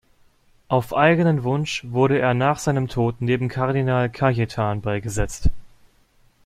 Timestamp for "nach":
2.33-2.57